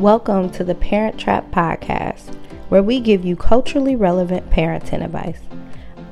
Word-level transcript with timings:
Welcome 0.00 0.48
to 0.52 0.64
the 0.64 0.74
Parent 0.74 1.20
Trap 1.20 1.50
Podcast, 1.50 2.34
where 2.70 2.82
we 2.82 3.00
give 3.00 3.22
you 3.22 3.36
culturally 3.36 3.96
relevant 3.96 4.48
parenting 4.48 5.04
advice. 5.04 5.40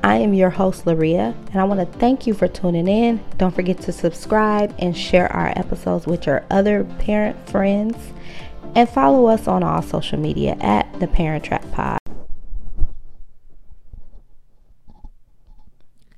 I 0.03 0.17
am 0.17 0.35
your 0.35 0.51
host, 0.51 0.85
Laria, 0.85 1.33
and 1.47 1.59
I 1.59 1.63
want 1.63 1.79
to 1.79 1.97
thank 1.97 2.27
you 2.27 2.35
for 2.35 2.47
tuning 2.47 2.87
in. 2.87 3.19
Don't 3.37 3.55
forget 3.55 3.79
to 3.81 3.91
subscribe 3.91 4.75
and 4.77 4.95
share 4.95 5.33
our 5.33 5.47
episodes 5.55 6.05
with 6.05 6.27
your 6.27 6.45
other 6.51 6.83
parent 6.99 7.49
friends, 7.49 7.97
and 8.75 8.87
follow 8.87 9.25
us 9.25 9.47
on 9.47 9.63
all 9.63 9.81
social 9.81 10.19
media 10.19 10.55
at 10.59 10.87
the 10.99 11.07
Parent 11.07 11.45
Trap 11.45 11.65
Pod. 11.71 11.97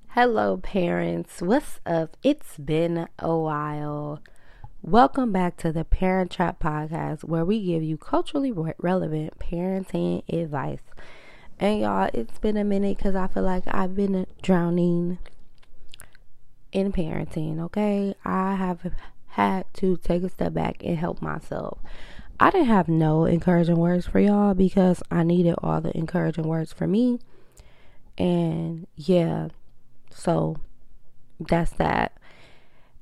Hello, 0.10 0.58
parents. 0.58 1.42
What's 1.42 1.80
up? 1.86 2.18
It's 2.22 2.58
been 2.58 3.08
a 3.18 3.34
while. 3.34 4.22
Welcome 4.92 5.32
back 5.32 5.56
to 5.60 5.72
the 5.72 5.86
Parent 5.86 6.32
Trap 6.32 6.60
Podcast, 6.60 7.24
where 7.24 7.46
we 7.46 7.64
give 7.64 7.82
you 7.82 7.96
culturally 7.96 8.52
re- 8.52 8.74
relevant 8.78 9.40
parenting 9.40 10.22
advice. 10.28 10.82
And 11.62 11.80
y'all, 11.80 12.10
it's 12.14 12.38
been 12.40 12.58
a 12.58 12.66
minute 12.66 12.98
because 12.98 13.16
I 13.16 13.28
feel 13.28 13.44
like 13.44 13.64
I've 13.68 13.96
been 13.96 14.28
drowning 14.42 15.18
in 16.74 16.92
parenting, 16.92 17.62
okay? 17.62 18.16
I 18.26 18.56
have 18.56 18.92
had 19.28 19.74
to 19.76 19.96
take 19.96 20.24
a 20.24 20.30
step 20.30 20.54
back 20.54 20.84
and 20.84 20.98
help 20.98 21.22
myself. 21.22 21.80
I 22.38 22.50
didn't 22.50 22.68
have 22.68 22.90
no 22.90 23.24
encouraging 23.24 23.78
words 23.78 24.08
for 24.08 24.20
y'all 24.20 24.54
because 24.54 25.02
I 25.10 25.24
needed 25.24 25.56
all 25.60 25.80
the 25.80 25.98
encouraging 25.98 26.50
words 26.50 26.74
for 26.74 26.86
me. 26.86 27.22
And 28.18 28.88
yeah, 28.98 29.48
so 30.10 30.58
that's 31.40 31.72
that. 31.72 32.12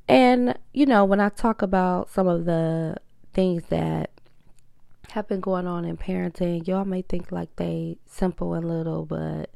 And, 0.10 0.58
you 0.74 0.88
know, 0.88 1.06
when 1.06 1.20
I 1.20 1.30
talk 1.30 1.62
about 1.62 2.10
some 2.10 2.28
of 2.28 2.46
the 2.46 2.98
things 3.34 3.64
that 3.70 4.10
have 5.12 5.28
been 5.28 5.40
going 5.40 5.68
on 5.68 5.86
in 5.86 5.98
parenting, 5.98 6.68
y'all 6.68 6.84
may 6.84 7.04
think 7.04 7.32
like 7.32 7.56
they 7.58 7.98
simple 8.06 8.56
and 8.56 8.68
little, 8.68 9.06
but 9.06 9.52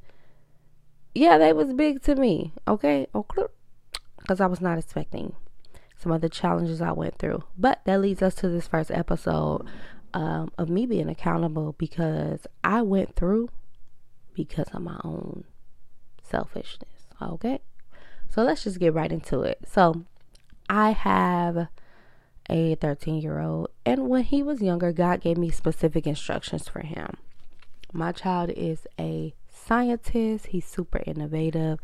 yeah, 1.16 1.40
they 1.40 1.54
was 1.54 1.74
big 1.74 2.04
to 2.04 2.16
me. 2.16 2.54
Okay. 2.68 3.08
Because 3.12 4.40
I 4.40 4.46
was 4.46 4.62
not 4.62 4.78
expecting 4.78 5.36
some 5.98 6.12
of 6.12 6.22
the 6.22 6.30
challenges 6.30 6.82
I 6.82 6.92
went 6.92 7.18
through. 7.18 7.44
But 7.58 7.82
that 7.86 8.02
leads 8.02 8.22
us 8.22 8.36
to 8.36 8.50
this 8.50 8.68
first 8.68 8.92
episode 8.92 9.66
um, 10.14 10.52
of 10.60 10.70
me 10.70 10.86
being 10.86 11.10
accountable 11.10 11.74
because 11.80 12.46
I 12.64 12.84
went 12.84 13.16
through 13.16 13.50
because 14.36 14.68
of 14.70 14.84
my 14.84 15.00
own 15.04 15.46
selfishness. 16.22 17.08
Okay. 17.20 17.60
So 18.30 18.44
let's 18.44 18.64
just 18.64 18.80
get 18.80 18.94
right 18.94 19.12
into 19.12 19.42
it. 19.42 19.60
So 19.68 20.06
I 20.70 20.92
have 20.92 21.68
a 22.50 22.76
13 22.76 23.22
year 23.22 23.40
old, 23.40 23.70
and 23.86 24.10
when 24.10 24.24
he 24.24 24.44
was 24.44 24.62
younger, 24.62 24.92
God 24.92 25.22
gave 25.22 25.38
me 25.38 25.50
specific 25.50 26.08
instructions 26.08 26.68
for 26.68 26.82
him. 26.82 27.18
My 27.92 28.12
child 28.12 28.50
is 28.52 28.88
a 29.00 29.34
scientist, 29.50 30.48
he's 30.48 30.66
super 30.66 31.02
innovative. 31.06 31.80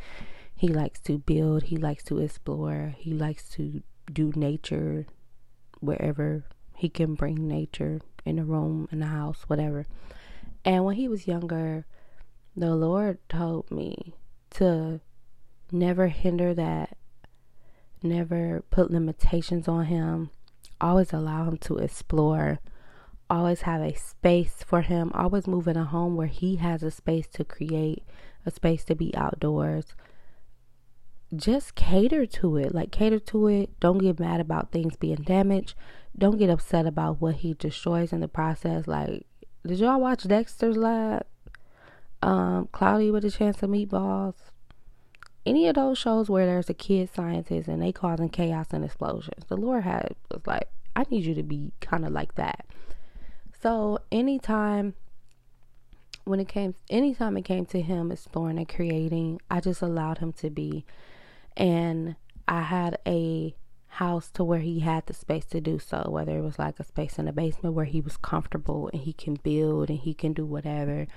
He 0.55 0.67
likes 0.67 0.99
to 1.01 1.19
build, 1.19 1.63
he 1.63 1.77
likes 1.77 2.03
to 2.05 2.19
explore, 2.19 2.95
he 2.97 3.13
likes 3.13 3.49
to 3.51 3.83
do 4.11 4.33
nature 4.35 5.05
wherever 5.79 6.43
he 6.75 6.89
can 6.89 7.15
bring 7.15 7.47
nature 7.47 8.01
in 8.25 8.37
the 8.37 8.43
room, 8.43 8.87
in 8.91 8.99
the 8.99 9.07
house, 9.07 9.43
whatever. 9.47 9.85
And 10.65 10.83
when 10.83 10.95
he 10.95 11.07
was 11.07 11.27
younger, 11.27 11.85
the 12.55 12.75
Lord 12.75 13.19
told 13.29 13.71
me 13.71 14.13
to 14.51 14.99
never 15.71 16.07
hinder 16.07 16.53
that 16.53 16.97
never 18.03 18.63
put 18.69 18.91
limitations 18.91 19.67
on 19.67 19.85
him, 19.85 20.29
always 20.79 21.13
allow 21.13 21.45
him 21.45 21.57
to 21.57 21.77
explore, 21.77 22.59
always 23.29 23.61
have 23.61 23.81
a 23.81 23.95
space 23.95 24.63
for 24.65 24.81
him, 24.81 25.11
always 25.13 25.47
move 25.47 25.67
in 25.67 25.77
a 25.77 25.85
home 25.85 26.15
where 26.15 26.27
he 26.27 26.57
has 26.57 26.83
a 26.83 26.91
space 26.91 27.27
to 27.27 27.43
create, 27.43 28.03
a 28.45 28.51
space 28.51 28.83
to 28.85 28.95
be 28.95 29.15
outdoors. 29.15 29.95
Just 31.35 31.75
cater 31.75 32.25
to 32.25 32.57
it, 32.57 32.73
like 32.73 32.91
cater 32.91 33.19
to 33.19 33.47
it. 33.47 33.79
Don't 33.79 33.99
get 33.99 34.19
mad 34.19 34.41
about 34.41 34.71
things 34.71 34.95
being 34.95 35.17
damaged. 35.17 35.75
Don't 36.17 36.39
get 36.39 36.49
upset 36.49 36.87
about 36.87 37.21
what 37.21 37.35
he 37.35 37.53
destroys 37.53 38.11
in 38.11 38.19
the 38.19 38.27
process. 38.27 38.87
Like, 38.87 39.27
did 39.65 39.79
y'all 39.79 39.99
watch 39.99 40.27
Dexter's 40.27 40.75
Lab? 40.75 41.25
Um, 42.21 42.67
Cloudy 42.71 43.11
with 43.11 43.23
a 43.23 43.31
Chance 43.31 43.61
of 43.61 43.69
Meatballs 43.69 44.35
any 45.45 45.67
of 45.67 45.75
those 45.75 45.97
shows 45.97 46.29
where 46.29 46.45
there's 46.45 46.69
a 46.69 46.73
kid 46.73 47.09
scientist 47.13 47.67
and 47.67 47.81
they 47.81 47.91
causing 47.91 48.29
chaos 48.29 48.67
and 48.71 48.83
explosions, 48.83 49.45
the 49.47 49.57
Lord 49.57 49.83
had 49.83 50.15
was 50.31 50.45
like, 50.45 50.69
I 50.95 51.05
need 51.09 51.25
you 51.25 51.35
to 51.35 51.43
be 51.43 51.71
kind 51.79 52.05
of 52.05 52.11
like 52.11 52.35
that. 52.35 52.65
So 53.61 53.99
anytime 54.11 54.93
when 56.25 56.39
it 56.39 56.47
came 56.47 56.75
anytime 56.89 57.37
it 57.37 57.43
came 57.43 57.65
to 57.67 57.81
him 57.81 58.11
exploring 58.11 58.57
and 58.57 58.69
creating, 58.69 59.41
I 59.49 59.59
just 59.59 59.81
allowed 59.81 60.19
him 60.19 60.33
to 60.33 60.49
be. 60.49 60.85
And 61.57 62.15
I 62.47 62.61
had 62.61 62.97
a 63.05 63.55
house 63.87 64.29
to 64.31 64.43
where 64.43 64.59
he 64.59 64.79
had 64.79 65.07
the 65.07 65.13
space 65.13 65.45
to 65.45 65.59
do 65.59 65.79
so, 65.79 66.05
whether 66.09 66.37
it 66.37 66.41
was 66.41 66.59
like 66.59 66.79
a 66.79 66.83
space 66.83 67.17
in 67.17 67.25
the 67.25 67.33
basement 67.33 67.75
where 67.75 67.85
he 67.85 68.01
was 68.01 68.17
comfortable 68.17 68.89
and 68.93 69.01
he 69.01 69.13
can 69.13 69.35
build 69.35 69.89
and 69.89 69.99
he 69.99 70.13
can 70.13 70.33
do 70.33 70.45
whatever. 70.45 71.07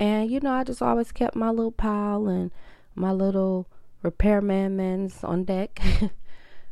And 0.00 0.30
you 0.30 0.40
know, 0.40 0.52
I 0.52 0.64
just 0.64 0.82
always 0.82 1.12
kept 1.12 1.36
my 1.36 1.50
little 1.50 1.72
pile 1.72 2.28
and 2.28 2.50
my 2.98 3.12
little 3.12 3.68
repairman 4.02 4.76
man's 4.76 5.22
on 5.24 5.44
deck. 5.44 5.80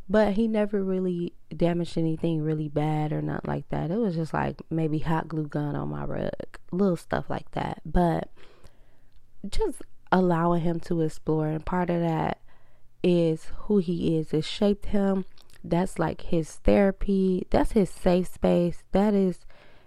but 0.09 0.33
he 0.33 0.47
never 0.47 0.83
really 0.83 1.33
damaged 1.55 1.97
anything 1.97 2.41
really 2.41 2.69
bad 2.69 3.11
or 3.11 3.21
not 3.21 3.47
like 3.47 3.67
that. 3.69 3.91
It 3.91 3.97
was 3.97 4.15
just 4.15 4.33
like 4.33 4.61
maybe 4.69 4.99
hot 4.99 5.27
glue 5.27 5.47
gun 5.47 5.75
on 5.75 5.89
my 5.89 6.05
rug, 6.05 6.31
little 6.71 6.95
stuff 6.95 7.29
like 7.29 7.51
that. 7.51 7.81
But 7.85 8.29
just 9.47 9.81
allowing 10.11 10.61
him 10.61 10.79
to 10.81 11.01
explore, 11.01 11.47
and 11.47 11.65
part 11.65 11.89
of 11.89 12.01
that 12.01 12.39
is 13.03 13.51
who 13.63 13.79
he 13.79 14.17
is. 14.17 14.33
It 14.33 14.45
shaped 14.45 14.87
him. 14.87 15.25
That's 15.63 15.99
like 15.99 16.21
his 16.21 16.51
therapy. 16.51 17.45
That's 17.49 17.73
his 17.73 17.89
safe 17.89 18.33
space. 18.33 18.83
That 18.93 19.13
is 19.13 19.39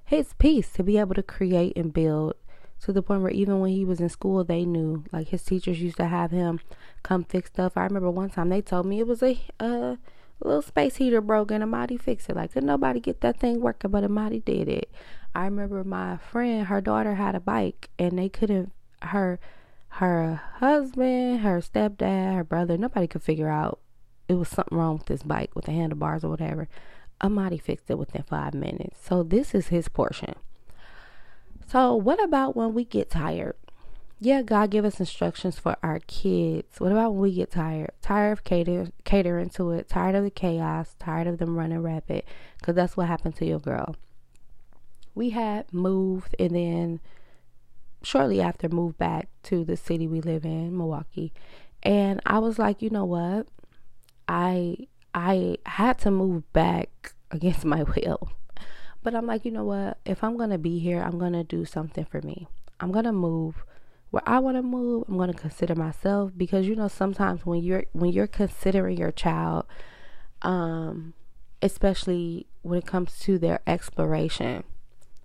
his 0.05 0.34
peace 0.34 0.73
to 0.73 0.83
be 0.83 0.99
able 0.99 1.15
to 1.15 1.23
create 1.23 1.77
and 1.77 1.93
build 1.93 2.34
to 2.83 2.93
the 2.93 3.03
point 3.03 3.23
where 3.23 3.31
even 3.31 3.61
when 3.61 3.73
he 3.73 3.85
was 3.85 4.01
in 4.01 4.09
school, 4.09 4.43
they 4.45 4.65
knew. 4.65 5.05
Like 5.13 5.29
his 5.29 5.43
teachers 5.43 5.81
used 5.81 5.99
to 5.99 6.07
have 6.07 6.31
him 6.31 6.61
come 7.03 7.25
fix 7.25 7.51
stuff. 7.51 7.77
I 7.77 7.85
remember 7.85 8.11
one 8.11 8.31
time 8.31 8.49
they 8.49 8.63
told 8.63 8.87
me 8.87 9.01
it 9.01 9.07
was 9.07 9.23
a 9.23 9.39
a 9.61 9.99
little 10.43 10.63
space 10.63 10.97
heater 10.97 11.21
broke 11.21 11.51
and 11.51 11.63
Amadi 11.63 11.97
fixed 11.99 12.31
it. 12.31 12.37
Like 12.37 12.53
could 12.53 12.65
nobody 12.65 13.01
get 13.01 13.21
that 13.21 13.39
thing 13.39 13.61
working, 13.61 13.91
but 13.91 14.05
Amadi 14.05 14.41
did 14.41 14.69
it. 14.69 14.91
I 15.35 15.45
remember 15.45 15.85
my 15.85 16.17
friend, 16.17 16.67
her 16.67 16.81
daughter 16.81 17.15
had 17.15 17.35
a 17.35 17.41
bike 17.41 17.91
and 17.99 18.19
they 18.19 18.29
couldn't 18.29 18.73
her 19.03 19.39
her 19.95 20.41
husband, 20.57 21.41
her 21.41 21.61
stepdad, 21.61 22.35
her 22.35 22.45
brother, 22.45 22.79
nobody 22.79 23.07
could 23.07 23.23
figure 23.23 23.49
out 23.49 23.81
it 24.29 24.35
was 24.35 24.49
something 24.49 24.79
wrong 24.79 24.99
with 24.99 25.07
this 25.07 25.23
bike 25.23 25.55
with 25.55 25.65
the 25.67 25.73
handlebars 25.73 26.25
or 26.25 26.31
whatever. 26.31 26.69
Amadi 27.21 27.59
fixed 27.59 27.91
it 27.91 27.99
within 27.99 28.23
five 28.23 28.55
minutes. 28.55 28.99
So 29.05 29.23
this 29.23 29.55
is 29.55 29.69
his 29.69 29.89
portion. 29.89 30.35
So, 31.70 31.94
what 31.94 32.20
about 32.20 32.56
when 32.56 32.75
we 32.75 32.84
get 32.84 33.10
tired? 33.10 33.54
Yeah, 34.19 34.42
God 34.42 34.70
give 34.70 34.84
us 34.84 34.98
instructions 34.98 35.56
for 35.56 35.76
our 35.84 36.00
kids. 36.00 36.81
What 36.81 36.91
about 36.91 37.12
when 37.12 37.20
we 37.20 37.32
get 37.32 37.53
tired? 37.53 37.92
Tired 38.03 38.32
of 38.32 38.42
cater, 38.42 38.88
catering 39.04 39.50
to 39.50 39.70
it, 39.70 39.88
tired 39.88 40.16
of 40.16 40.25
the 40.25 40.32
chaos, 40.32 40.97
tired 40.98 41.28
of 41.28 41.38
them 41.38 41.56
running 41.56 41.81
rapid, 41.81 42.25
because 42.58 42.75
that's 42.75 42.97
what 42.97 43.06
happened 43.06 43.36
to 43.36 43.47
your 43.47 43.60
girl. 43.60 43.94
We 45.14 45.31
had 45.31 45.72
moved 45.72 46.34
and 46.41 46.56
then 46.56 47.00
shortly 48.02 48.41
after 48.41 48.69
moved 48.69 48.98
back 48.98 49.28
to 49.44 49.64
the 49.64 49.76
city 49.76 50.08
we 50.08 50.20
live 50.20 50.44
in, 50.44 50.76
Milwaukee. 50.76 51.32
And 51.84 52.20
I 52.26 52.41
was 52.41 52.58
like, 52.58 52.82
you 52.82 52.91
know 52.91 53.04
what? 53.04 53.47
I 54.26 54.88
I 55.14 55.58
had 55.66 56.00
to 56.00 56.11
move 56.11 56.52
back 56.52 57.14
against 57.31 57.64
my 57.64 57.84
will. 57.84 58.32
But 59.02 59.14
I'm 59.14 59.26
like, 59.26 59.44
you 59.44 59.50
know 59.50 59.64
what? 59.64 59.99
If 60.05 60.23
I'm 60.23 60.37
going 60.37 60.50
to 60.50 60.58
be 60.58 60.79
here, 60.79 61.02
I'm 61.02 61.19
going 61.19 61.32
to 61.32 61.44
do 61.44 61.64
something 61.64 62.05
for 62.05 62.20
me. 62.23 62.49
I'm 62.81 62.93
going 62.93 63.05
to 63.05 63.12
move 63.12 63.64
where 64.11 64.23
I 64.26 64.38
want 64.41 64.56
to 64.56 64.62
move. 64.62 65.05
I'm 65.08 65.17
going 65.17 65.32
to 65.32 65.38
consider 65.38 65.75
myself 65.75 66.32
because 66.37 66.67
you 66.67 66.75
know 66.75 66.88
sometimes 66.88 67.47
when 67.47 67.62
you're 67.62 67.85
when 67.93 68.12
you're 68.12 68.26
considering 68.26 68.97
your 68.97 69.12
child 69.12 69.67
um 70.43 71.14
especially 71.62 72.47
when 72.62 72.79
it 72.79 72.87
comes 72.87 73.19
to 73.20 73.38
their 73.38 73.61
exploration, 73.67 74.64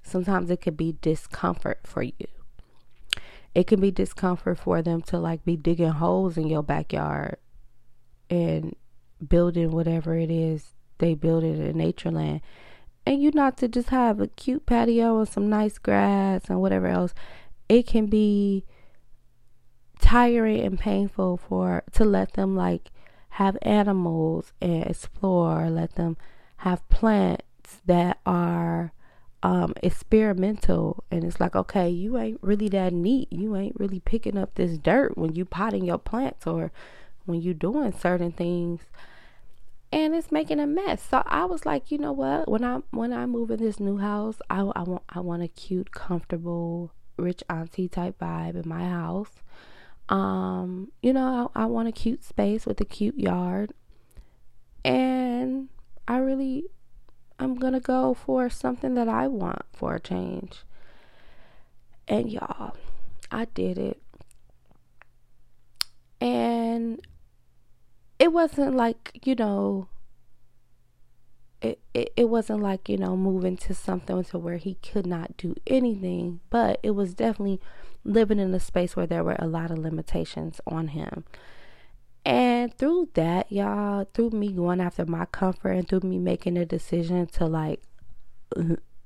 sometimes 0.04 0.50
it 0.50 0.62
could 0.62 0.78
be 0.78 0.98
discomfort 1.02 1.80
for 1.84 2.04
you. 2.04 2.28
It 3.54 3.68
can 3.68 3.80
be 3.80 3.92
discomfort 3.92 4.60
for 4.60 4.82
them 4.82 5.02
to 5.04 5.18
like 5.18 5.46
be 5.46 5.56
digging 5.56 5.92
holes 5.92 6.38
in 6.38 6.48
your 6.48 6.64
backyard 6.64 7.38
and 8.30 8.76
building 9.26 9.72
whatever 9.72 10.18
it 10.18 10.30
is 10.30 10.74
they 10.98 11.14
build 11.14 11.44
in 11.44 11.62
a 11.62 11.74
nature 11.74 12.12
land 12.12 12.42
and 13.06 13.22
you 13.22 13.32
not 13.32 13.58
to 13.58 13.68
just 13.68 13.90
have 13.90 14.20
a 14.20 14.28
cute 14.28 14.66
patio 14.66 15.20
and 15.20 15.28
some 15.28 15.50
nice 15.50 15.78
grass 15.78 16.44
and 16.50 16.60
whatever 16.60 16.88
else. 16.88 17.14
It 17.70 17.88
can 17.88 18.08
be 18.08 18.66
tiring 20.00 20.62
and 20.62 20.80
painful 20.80 21.38
for 21.38 21.84
to 21.94 22.04
let 22.04 22.34
them 22.34 22.56
like 22.56 22.92
have 23.30 23.58
animals 23.62 24.54
and 24.62 24.84
explore 24.86 25.70
let 25.70 25.96
them 25.96 26.18
have 26.58 26.88
plants 26.90 27.82
that 27.86 28.20
are 28.26 28.92
um, 29.44 29.74
experimental. 29.84 31.04
And 31.12 31.24
it's 31.24 31.40
like 31.40 31.56
okay 31.56 31.90
you 31.90 32.18
ain't 32.18 32.40
really 32.42 32.70
that 32.70 32.94
neat. 32.94 33.32
You 33.32 33.56
ain't 33.56 33.80
really 33.80 34.00
picking 34.00 34.38
up 34.38 34.56
this 34.56 34.78
dirt 34.78 35.18
when 35.18 35.36
you 35.36 35.46
potting 35.46 35.86
your 35.86 36.00
plants 36.00 36.48
or 36.48 36.72
when 37.26 37.42
you 37.42 37.54
doing 37.54 37.92
certain 37.92 38.32
things 38.32 38.82
and 39.96 40.14
it's 40.14 40.32
making 40.32 40.60
a 40.60 40.68
mess 40.68 41.02
so 41.02 41.24
i 41.26 41.46
was 41.46 41.66
like 41.66 41.90
you 41.90 41.98
know 41.98 42.12
what 42.12 42.48
when 42.50 42.64
i 42.64 42.80
when 42.92 43.14
i 43.14 43.26
move 43.26 43.50
in 43.50 43.60
this 43.60 43.80
new 43.80 43.98
house 43.98 44.38
i, 44.50 44.60
I 44.60 44.84
want 44.84 45.04
i 45.10 45.20
want 45.20 45.42
a 45.42 45.48
cute 45.48 45.92
comfortable 45.92 46.92
rich 47.18 47.42
auntie 47.50 47.88
type 47.88 48.20
vibe 48.20 48.62
in 48.62 48.70
my 48.70 48.88
house 48.88 49.42
um 50.10 50.92
you 51.02 51.14
know 51.14 51.50
I, 51.56 51.64
I 51.64 51.66
want 51.66 51.88
a 51.88 51.92
cute 51.92 52.24
space 52.24 52.66
with 52.66 52.80
a 52.82 52.86
cute 52.86 53.18
yard 53.18 53.74
and 54.84 55.70
i 56.08 56.18
really 56.18 56.66
I'm 57.38 57.56
gonna 57.56 57.80
go 57.80 58.14
for 58.14 58.50
something 58.50 58.94
that 58.96 59.10
I 59.10 59.28
want 59.28 59.64
for 59.74 59.96
a 59.96 60.00
change. 60.00 60.64
And 62.08 62.32
y'all, 62.32 62.76
I 63.32 63.46
did 63.46 63.78
it. 63.78 64.02
And 66.22 67.02
it 68.20 68.32
wasn't 68.32 68.76
like, 68.76 69.20
you 69.24 69.36
know, 69.36 69.88
it, 71.62 71.80
it, 71.94 72.14
it 72.16 72.30
wasn't 72.30 72.62
like, 72.62 72.88
you 72.90 72.98
know, 72.98 73.16
moving 73.18 73.58
to 73.58 73.74
something 73.74 74.24
to 74.26 74.38
where 74.38 74.58
he 74.58 74.76
could 74.76 75.06
not 75.06 75.36
do 75.38 75.56
anything, 75.68 76.40
but 76.50 76.80
it 76.84 76.92
was 76.92 77.14
definitely 77.14 77.60
living 78.04 78.40
in 78.40 78.54
a 78.54 78.60
space 78.60 78.96
where 78.96 79.08
there 79.08 79.24
were 79.24 79.36
a 79.40 79.48
lot 79.48 79.72
of 79.72 79.80
limitations 79.80 80.62
on 80.68 80.90
him. 80.90 81.24
And 82.24 82.76
through 82.78 83.10
that, 83.14 83.52
y'all, 83.52 84.08
through 84.14 84.32
me 84.32 84.52
going 84.52 84.82
after 84.82 85.06
my 85.06 85.26
comfort 85.26 85.72
and 85.72 85.88
through 85.88 86.02
me 86.02 86.18
making 86.18 86.58
a 86.58 86.66
decision 86.66 87.28
to 87.28 87.46
like 87.46 87.82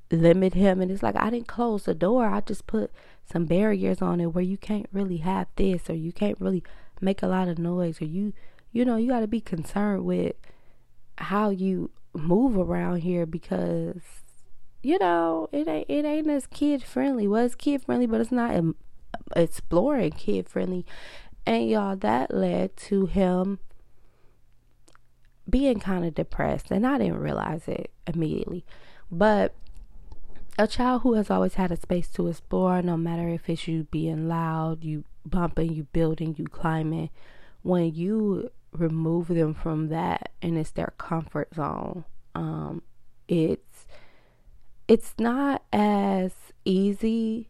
limit 0.09 0.53
him, 0.53 0.79
and 0.79 0.89
it's 0.89 1.03
like 1.03 1.17
I 1.17 1.29
didn't 1.29 1.47
close 1.47 1.83
the 1.83 1.93
door, 1.93 2.25
I 2.25 2.41
just 2.41 2.65
put 2.65 2.91
some 3.25 3.45
barriers 3.45 4.01
on 4.01 4.21
it 4.21 4.27
where 4.27 4.43
you 4.43 4.57
can't 4.57 4.87
really 4.93 5.17
have 5.17 5.47
this 5.55 5.89
or 5.89 5.93
you 5.93 6.11
can't 6.13 6.39
really 6.39 6.63
make 7.01 7.21
a 7.21 7.27
lot 7.27 7.47
of 7.47 7.59
noise 7.59 8.01
or 8.01 8.05
you, 8.05 8.33
you 8.71 8.85
know, 8.85 8.95
you 8.95 9.09
got 9.09 9.21
to 9.21 9.27
be 9.27 9.41
concerned 9.41 10.05
with 10.05 10.35
how 11.17 11.49
you 11.49 11.91
move 12.13 12.57
around 12.57 12.97
here 12.97 13.25
because 13.25 14.01
you 14.81 14.97
know 14.99 15.47
it 15.51 15.67
ain't 15.67 15.89
it 15.89 16.05
ain't 16.05 16.29
as 16.29 16.47
kid 16.47 16.83
friendly. 16.83 17.27
Well, 17.27 17.45
it's 17.45 17.55
kid 17.55 17.83
friendly, 17.83 18.07
but 18.07 18.21
it's 18.21 18.31
not 18.31 18.63
exploring 19.35 20.11
kid 20.11 20.49
friendly. 20.49 20.85
And 21.45 21.69
y'all, 21.69 21.95
that 21.97 22.33
led 22.33 22.77
to 22.77 23.07
him 23.07 23.59
being 25.49 25.79
kind 25.79 26.05
of 26.05 26.13
depressed. 26.13 26.71
And 26.71 26.85
I 26.85 26.97
didn't 26.97 27.19
realize 27.19 27.67
it 27.67 27.91
immediately. 28.05 28.65
But 29.11 29.55
a 30.57 30.67
child 30.67 31.01
who 31.01 31.13
has 31.13 31.31
always 31.31 31.55
had 31.55 31.71
a 31.71 31.77
space 31.77 32.09
to 32.09 32.27
explore, 32.27 32.81
no 32.81 32.97
matter 32.97 33.27
if 33.29 33.49
it's 33.49 33.67
you 33.67 33.85
being 33.85 34.27
loud, 34.27 34.83
you 34.83 35.05
bumping, 35.25 35.73
you 35.73 35.83
building, 35.85 36.35
you 36.37 36.45
climbing, 36.45 37.09
when 37.61 37.93
you 37.93 38.51
remove 38.71 39.27
them 39.27 39.53
from 39.53 39.89
that 39.89 40.31
and 40.41 40.57
it's 40.57 40.71
their 40.71 40.93
comfort 40.97 41.49
zone, 41.55 42.05
um, 42.35 42.81
it's 43.27 43.85
it's 44.87 45.13
not 45.19 45.63
as 45.71 46.31
easy 46.65 47.49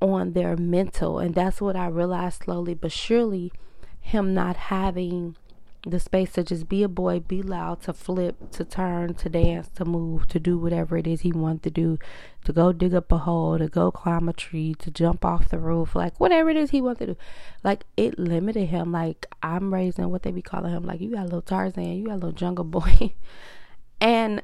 on 0.00 0.32
their 0.32 0.56
mental. 0.56 1.18
And 1.18 1.34
that's 1.34 1.60
what 1.60 1.76
I 1.76 1.86
realized 1.86 2.44
slowly 2.44 2.74
but 2.74 2.92
surely 2.92 3.52
him 4.00 4.34
not 4.34 4.56
having 4.56 5.36
the 5.84 5.98
space 5.98 6.32
to 6.32 6.44
just 6.44 6.68
be 6.68 6.82
a 6.84 6.88
boy, 6.88 7.18
be 7.18 7.42
loud, 7.42 7.82
to 7.82 7.92
flip, 7.92 8.52
to 8.52 8.64
turn, 8.64 9.14
to 9.14 9.28
dance, 9.28 9.68
to 9.74 9.84
move, 9.84 10.28
to 10.28 10.38
do 10.38 10.56
whatever 10.56 10.96
it 10.96 11.06
is 11.08 11.22
he 11.22 11.32
wanted 11.32 11.62
to 11.64 11.70
do, 11.70 11.98
to 12.44 12.52
go 12.52 12.72
dig 12.72 12.94
up 12.94 13.10
a 13.10 13.18
hole, 13.18 13.58
to 13.58 13.66
go 13.66 13.90
climb 13.90 14.28
a 14.28 14.32
tree, 14.32 14.74
to 14.78 14.90
jump 14.92 15.24
off 15.24 15.48
the 15.48 15.58
roof, 15.58 15.96
like 15.96 16.18
whatever 16.20 16.50
it 16.50 16.56
is 16.56 16.70
he 16.70 16.80
wanted 16.80 16.98
to 17.00 17.06
do. 17.14 17.16
Like 17.64 17.84
it 17.96 18.16
limited 18.16 18.66
him. 18.66 18.92
Like 18.92 19.26
I'm 19.42 19.74
raising 19.74 20.08
what 20.10 20.22
they 20.22 20.30
be 20.30 20.42
calling 20.42 20.72
him, 20.72 20.84
like 20.84 21.00
you 21.00 21.10
got 21.10 21.22
a 21.22 21.24
little 21.24 21.42
Tarzan, 21.42 21.96
you 21.98 22.06
got 22.06 22.12
a 22.12 22.14
little 22.14 22.32
jungle 22.32 22.64
boy. 22.64 23.14
and 24.00 24.42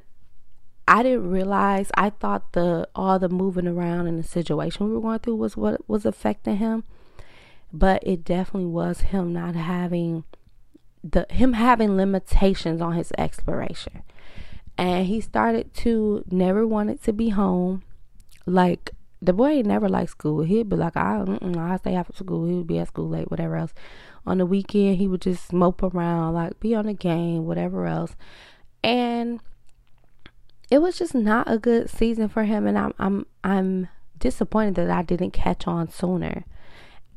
I 0.88 1.04
didn't 1.04 1.30
realize. 1.30 1.92
I 1.94 2.10
thought 2.10 2.52
the 2.52 2.88
all 2.96 3.20
the 3.20 3.28
moving 3.28 3.68
around 3.68 4.08
and 4.08 4.18
the 4.18 4.26
situation 4.26 4.86
we 4.86 4.94
were 4.94 5.00
going 5.00 5.20
through 5.20 5.36
was 5.36 5.56
what 5.56 5.88
was 5.88 6.04
affecting 6.04 6.56
him, 6.56 6.82
but 7.72 8.02
it 8.04 8.24
definitely 8.24 8.70
was 8.70 9.02
him 9.02 9.32
not 9.32 9.54
having 9.54 10.24
the 11.02 11.26
him 11.30 11.54
having 11.54 11.96
limitations 11.96 12.80
on 12.80 12.92
his 12.92 13.12
exploration, 13.18 14.02
and 14.76 15.06
he 15.06 15.20
started 15.20 15.72
to 15.74 16.24
never 16.30 16.66
wanted 16.66 17.02
to 17.04 17.12
be 17.12 17.30
home. 17.30 17.82
Like 18.46 18.92
the 19.20 19.32
boy 19.32 19.62
never 19.62 19.88
liked 19.88 20.10
school. 20.10 20.42
He'd 20.42 20.68
be 20.68 20.76
like, 20.76 20.96
I 20.96 21.24
I 21.42 21.76
stay 21.76 21.94
after 21.94 22.12
school. 22.12 22.46
He 22.46 22.54
would 22.54 22.66
be 22.66 22.78
at 22.78 22.88
school 22.88 23.08
late, 23.08 23.30
whatever 23.30 23.56
else. 23.56 23.74
On 24.26 24.38
the 24.38 24.46
weekend, 24.46 24.96
he 24.96 25.08
would 25.08 25.22
just 25.22 25.52
mope 25.52 25.82
around, 25.82 26.34
like 26.34 26.60
be 26.60 26.74
on 26.74 26.86
the 26.86 26.94
game, 26.94 27.46
whatever 27.46 27.86
else, 27.86 28.14
and 28.82 29.40
it 30.70 30.78
was 30.78 30.98
just 30.98 31.14
not 31.14 31.50
a 31.50 31.58
good 31.58 31.88
season 31.88 32.28
for 32.28 32.44
him 32.44 32.66
and 32.66 32.78
I'm 32.78 32.92
I'm 32.98 33.26
I'm 33.42 33.88
disappointed 34.18 34.74
that 34.76 34.90
I 34.90 35.02
didn't 35.02 35.30
catch 35.30 35.66
on 35.66 35.88
sooner. 35.90 36.44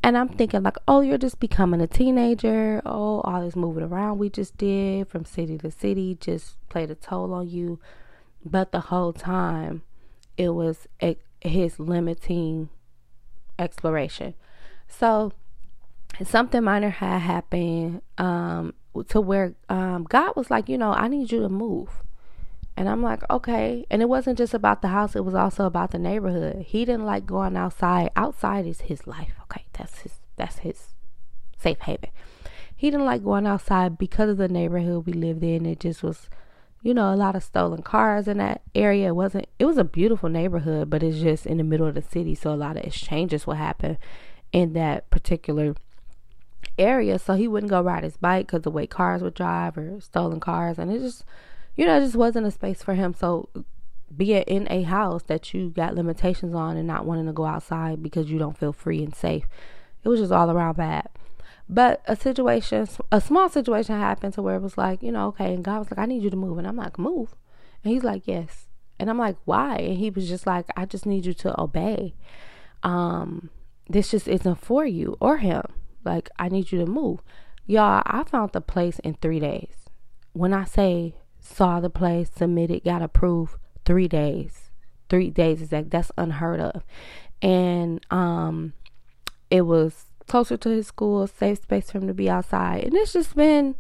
And 0.04 0.18
I'm 0.18 0.30
thinking 0.30 0.64
like, 0.64 0.78
oh, 0.88 1.02
you're 1.02 1.18
just 1.20 1.40
becoming 1.40 1.80
a 1.80 1.88
teenager. 1.88 2.82
Oh, 2.86 3.22
all 3.22 3.42
this 3.42 3.56
moving 3.56 3.84
around 3.84 4.18
we 4.18 4.30
just 4.30 4.58
did 4.58 5.08
from 5.08 5.26
city 5.26 5.58
to 5.60 5.70
city 5.70 6.18
just 6.20 6.58
played 6.70 6.90
a 6.90 6.96
toll 6.96 7.34
on 7.34 7.50
you. 7.50 7.80
But 8.44 8.72
the 8.72 8.80
whole 8.80 9.14
time, 9.14 9.84
it 10.38 10.50
was 10.50 10.88
his 11.42 11.80
limiting 11.80 12.70
exploration. 13.60 14.34
So 14.88 15.34
something 16.24 16.64
minor 16.64 16.90
had 16.90 17.20
happened 17.20 18.02
um, 18.18 18.74
to 19.10 19.22
where 19.22 19.54
um, 19.70 20.04
God 20.04 20.36
was 20.36 20.50
like, 20.50 20.68
you 20.68 20.78
know, 20.78 20.92
I 20.92 21.08
need 21.08 21.32
you 21.32 21.42
to 21.42 21.50
move. 21.50 21.90
And 22.78 22.88
I'm 22.90 23.04
like, 23.04 23.22
okay. 23.30 23.86
And 23.90 24.02
it 24.02 24.10
wasn't 24.10 24.38
just 24.38 24.54
about 24.54 24.82
the 24.82 24.88
house, 24.90 25.16
it 25.16 25.26
was 25.26 25.36
also 25.36 25.66
about 25.66 25.92
the 25.92 26.00
neighborhood. 26.00 26.66
He 26.68 26.86
didn't 26.86 27.06
like 27.06 27.26
going 27.26 27.58
outside. 27.58 28.10
Outside 28.16 28.66
is 28.66 28.82
his 28.82 29.06
life. 29.06 29.34
Okay, 29.44 29.66
that's 29.74 30.00
his 30.00 30.14
that's 30.36 30.60
his 30.60 30.94
safe 31.58 31.80
haven. 31.82 32.10
He 32.76 32.90
didn't 32.90 33.06
like 33.06 33.24
going 33.24 33.46
outside 33.46 33.98
because 33.98 34.30
of 34.30 34.38
the 34.38 34.48
neighborhood 34.48 35.06
we 35.06 35.14
lived 35.14 35.44
in. 35.44 35.66
It 35.66 35.82
just 35.82 36.02
was, 36.02 36.30
you 36.82 36.96
know, 36.96 37.14
a 37.14 37.16
lot 37.16 37.36
of 37.36 37.44
stolen 37.44 37.84
cars 37.84 38.28
in 38.28 38.38
that 38.38 38.62
area. 38.74 39.10
It 39.10 39.16
wasn't 39.16 39.48
it 39.60 39.66
was 39.66 39.78
a 39.78 39.84
beautiful 39.84 40.30
neighborhood, 40.30 40.90
but 40.90 41.04
it's 41.04 41.20
just 41.20 41.46
in 41.46 41.58
the 41.58 41.64
middle 41.64 41.88
of 41.88 41.96
the 41.96 42.02
city, 42.02 42.34
so 42.34 42.52
a 42.52 42.56
lot 42.56 42.78
of 42.78 42.84
exchanges 42.84 43.46
will 43.46 43.56
happen 43.56 43.98
in 44.52 44.74
that 44.74 45.10
particular 45.12 45.76
area. 46.80 47.20
So 47.20 47.36
he 47.36 47.48
wouldn't 47.48 47.70
go 47.70 47.82
ride 47.82 48.04
his 48.04 48.18
bike 48.18 48.48
because 48.48 48.64
the 48.64 48.72
way 48.72 48.88
cars 48.88 49.22
would 49.22 49.36
drive 49.36 49.78
or 49.78 50.00
stolen 50.02 50.40
cars, 50.40 50.80
and 50.80 50.92
it 50.92 51.00
just 51.00 51.24
you 51.76 51.86
know, 51.86 51.98
it 51.98 52.02
just 52.02 52.16
wasn't 52.16 52.48
a 52.48 52.52
space 52.52 52.84
for 52.84 52.94
him. 52.94 53.14
So 53.14 53.50
being 54.16 54.44
in 54.44 54.68
a 54.70 54.84
house 54.84 55.24
that 55.24 55.54
you 55.54 55.70
got 55.70 55.96
limitations 55.96 56.54
on 56.54 56.78
and 56.78 56.88
not 56.88 57.06
wanting 57.06 57.28
to 57.28 57.34
go 57.34 57.46
outside 57.46 58.04
because 58.04 58.30
you 58.30 58.38
don't 58.38 58.58
feel 58.58 58.74
free 58.74 59.04
and 59.04 59.16
safe, 59.16 59.46
it 60.04 60.10
was 60.10 60.20
just 60.20 60.32
all 60.32 60.50
around 60.50 60.78
bad. 60.78 61.08
But 61.70 62.02
a 62.06 62.18
situation, 62.18 62.88
a 63.12 63.22
small 63.22 63.48
situation 63.48 63.98
happened 63.98 64.34
to 64.34 64.42
where 64.42 64.58
it 64.58 64.62
was 64.62 64.78
like, 64.78 65.02
you 65.02 65.12
know, 65.12 65.28
okay, 65.28 65.54
and 65.54 65.64
God 65.64 65.80
was 65.80 65.92
like, 65.92 66.00
I 66.00 66.06
need 66.06 66.22
you 66.22 66.30
to 66.30 66.36
move. 66.36 66.58
And 66.58 66.68
I'm 66.68 66.76
like, 66.76 67.00
move. 67.00 67.36
And 67.84 67.94
he's 67.94 68.04
like, 68.04 68.24
yes. 68.26 68.68
And 69.00 69.10
I'm 69.10 69.18
like, 69.18 69.38
why? 69.46 69.78
And 69.78 69.98
he 69.98 70.10
was 70.10 70.28
just 70.28 70.46
like, 70.46 70.66
I 70.76 70.86
just 70.86 71.06
need 71.06 71.26
you 71.26 71.34
to 71.36 71.60
obey. 71.60 72.14
Um, 72.84 73.50
this 73.90 74.12
just 74.12 74.28
isn't 74.28 74.56
for 74.56 74.86
you 74.86 75.16
or 75.22 75.38
him. 75.38 75.64
Like, 76.04 76.30
I 76.38 76.50
need 76.50 76.72
you 76.72 76.80
to 76.80 76.86
move. 76.86 77.22
Y'all, 77.66 78.04
I 78.06 78.24
found 78.24 78.52
the 78.52 78.62
place 78.62 79.00
in 79.00 79.14
three 79.16 79.40
days. 79.40 79.74
When 80.34 80.54
I 80.54 80.66
say 80.66 81.16
saw 81.52 81.80
the 81.80 81.90
place, 81.90 82.30
submitted, 82.36 82.84
got 82.84 83.02
approved 83.02 83.56
three 83.86 84.08
days. 84.08 84.72
Three 85.10 85.30
days 85.30 85.62
exact. 85.62 85.92
That's 85.92 86.12
unheard 86.18 86.60
of. 86.60 86.84
And 87.42 88.06
um 88.12 88.74
it 89.50 89.62
was 89.62 90.06
closer 90.28 90.56
to 90.56 90.70
his 90.70 90.88
school, 90.88 91.28
safe 91.28 91.62
space 91.64 91.92
for 91.92 91.98
him 91.98 92.08
to 92.08 92.14
be 92.14 92.30
outside. 92.30 92.86
And 92.86 92.94
it's 92.94 93.12
just 93.12 93.36
been, 93.36 93.76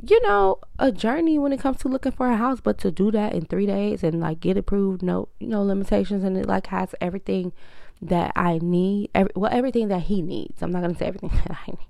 you 0.00 0.22
know, 0.22 0.58
a 0.78 0.92
journey 0.92 1.38
when 1.38 1.52
it 1.52 1.58
comes 1.58 1.78
to 1.78 1.88
looking 1.88 2.12
for 2.12 2.28
a 2.28 2.36
house. 2.36 2.60
But 2.60 2.78
to 2.78 2.90
do 2.92 3.10
that 3.10 3.34
in 3.34 3.46
three 3.46 3.66
days 3.66 4.04
and 4.04 4.20
like 4.20 4.40
get 4.40 4.56
approved, 4.56 5.02
no 5.02 5.28
no 5.40 5.62
limitations 5.62 6.22
and 6.22 6.36
it 6.36 6.46
like 6.46 6.68
has 6.68 6.94
everything 7.00 7.52
that 8.00 8.32
I 8.36 8.60
need. 8.62 9.10
Every, 9.14 9.32
well 9.34 9.52
everything 9.52 9.88
that 9.88 10.02
he 10.02 10.22
needs. 10.22 10.62
I'm 10.62 10.70
not 10.70 10.82
gonna 10.82 10.96
say 10.96 11.06
everything 11.06 11.30
that 11.48 11.58
I 11.66 11.70
need. 11.72 11.88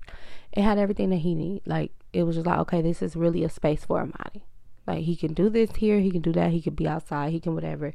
It 0.53 0.63
had 0.63 0.79
everything 0.79 1.11
that 1.11 1.17
he 1.17 1.35
need. 1.35 1.61
Like 1.65 1.91
it 2.11 2.23
was 2.23 2.35
just 2.35 2.47
like, 2.47 2.59
okay, 2.59 2.81
this 2.81 3.01
is 3.01 3.15
really 3.15 3.43
a 3.43 3.49
space 3.49 3.85
for 3.85 3.99
Amani. 3.99 4.43
Like 4.87 5.03
he 5.03 5.15
can 5.15 5.33
do 5.33 5.49
this 5.49 5.75
here, 5.75 5.99
he 5.99 6.11
can 6.11 6.21
do 6.21 6.33
that, 6.33 6.51
he 6.51 6.61
can 6.61 6.73
be 6.73 6.87
outside, 6.87 7.31
he 7.31 7.39
can 7.39 7.53
whatever. 7.53 7.93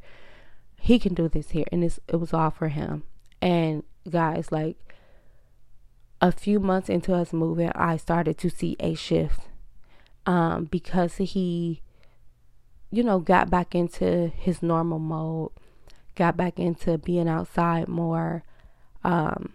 He 0.78 0.98
can 0.98 1.14
do 1.14 1.28
this 1.28 1.50
here, 1.50 1.64
and 1.72 1.82
it's 1.82 1.98
it 2.06 2.16
was 2.16 2.32
all 2.32 2.50
for 2.50 2.68
him. 2.68 3.02
And 3.42 3.82
guys, 4.08 4.52
like 4.52 4.76
a 6.20 6.30
few 6.30 6.60
months 6.60 6.88
into 6.88 7.14
us 7.14 7.32
moving, 7.32 7.70
I 7.74 7.96
started 7.96 8.38
to 8.38 8.50
see 8.50 8.76
a 8.78 8.94
shift, 8.94 9.40
um, 10.26 10.66
because 10.66 11.16
he, 11.16 11.82
you 12.90 13.02
know, 13.02 13.18
got 13.18 13.50
back 13.50 13.74
into 13.74 14.28
his 14.28 14.62
normal 14.62 14.98
mode, 14.98 15.50
got 16.14 16.36
back 16.36 16.58
into 16.58 16.98
being 16.98 17.28
outside 17.28 17.88
more, 17.88 18.44
um, 19.02 19.52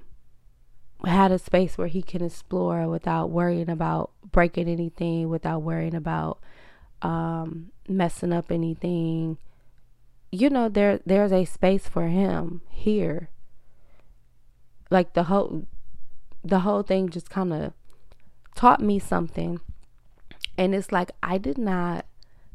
had 1.06 1.32
a 1.32 1.40
space 1.40 1.78
where 1.78 1.88
he 1.88 2.02
can 2.02 2.24
explore 2.24 2.88
without 2.88 3.30
worrying 3.30 3.70
about 3.70 4.12
breaking 4.32 4.68
anything, 4.68 5.30
without 5.30 5.62
worrying 5.62 5.96
about 5.96 6.40
um, 7.02 7.72
messing 7.88 8.34
up 8.34 8.52
anything. 8.52 9.38
You 10.32 10.50
know, 10.50 10.70
there 10.70 11.00
there's 11.06 11.32
a 11.32 11.46
space 11.46 11.88
for 11.88 12.08
him 12.08 12.62
here. 12.70 13.30
Like 14.90 15.14
the 15.14 15.24
whole 15.24 15.66
the 16.44 16.60
whole 16.60 16.84
thing 16.84 17.10
just 17.10 17.30
kind 17.30 17.54
of 17.54 17.74
taught 18.56 18.82
me 18.82 19.00
something. 19.00 19.60
And 20.58 20.76
it's 20.76 20.92
like 20.92 21.12
I 21.24 21.38
did 21.38 21.58
not 21.58 22.06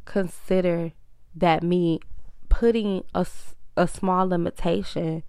consider 0.05 0.93
that 1.35 1.63
me 1.63 2.01
putting 2.49 3.05
a, 3.15 3.27
a 3.77 3.89
small 3.89 4.29
limitation 4.29 5.23